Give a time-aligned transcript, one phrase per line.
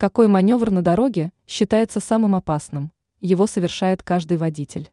[0.00, 2.90] Какой маневр на дороге считается самым опасным?
[3.20, 4.90] Его совершает каждый водитель.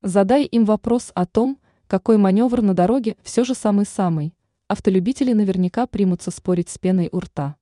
[0.00, 4.32] Задай им вопрос о том, какой маневр на дороге все же самый-самый.
[4.68, 7.56] Автолюбители наверняка примутся спорить с пеной у рта.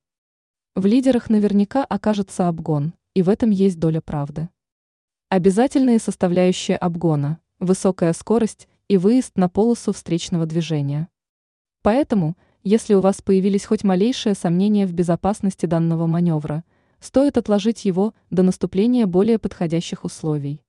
[0.75, 4.47] В лидерах наверняка окажется обгон, и в этом есть доля правды.
[5.27, 11.09] Обязательные составляющие обгона– высокая скорость и выезд на полосу встречного движения.
[11.81, 12.37] Поэтому–
[12.67, 16.65] если у вас появились хоть малейшие сомнения в безопасности данного маневра,
[16.99, 20.61] стоит отложить его до наступления более подходящих условий.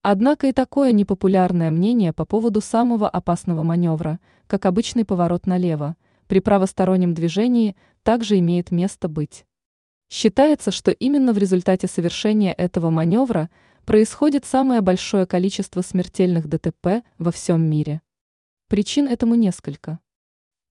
[0.00, 5.96] Однако и такое непопулярное мнение по поводу самого опасного маневра, как обычный поворот налево,
[6.28, 7.74] при правостороннем движении
[8.04, 9.44] также имеет место быть.
[10.08, 13.50] Считается, что именно в результате совершения этого маневра
[13.84, 18.02] происходит самое большое количество смертельных ДТП во всем мире.
[18.68, 19.98] Причин этому несколько.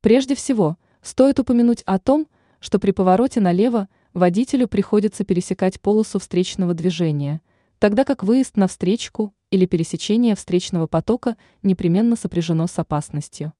[0.03, 2.27] Прежде всего, стоит упомянуть о том,
[2.59, 7.39] что при повороте налево водителю приходится пересекать полосу встречного движения,
[7.79, 13.53] тогда как выезд на встречку или пересечение встречного потока непременно сопряжено с опасностью.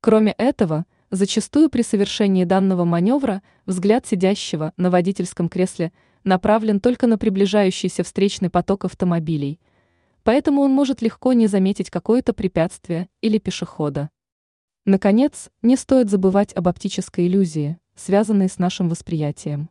[0.00, 5.92] Кроме этого, зачастую при совершении данного маневра взгляд сидящего на водительском кресле
[6.24, 9.60] направлен только на приближающийся встречный поток автомобилей,
[10.24, 14.08] поэтому он может легко не заметить какое-то препятствие или пешехода.
[14.88, 19.68] Наконец, не стоит забывать об оптической иллюзии, связанной с нашим восприятием.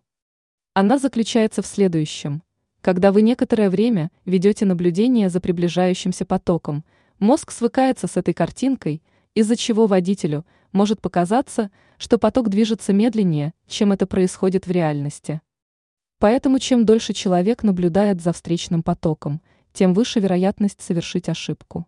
[0.73, 2.43] Она заключается в следующем.
[2.81, 6.83] Когда вы некоторое время ведете наблюдение за приближающимся потоком,
[7.17, 9.01] мозг свыкается с этой картинкой,
[9.35, 15.39] из-за чего водителю может показаться, что поток движется медленнее, чем это происходит в реальности.
[16.19, 19.41] Поэтому чем дольше человек наблюдает за встречным потоком,
[19.71, 21.87] тем выше вероятность совершить ошибку.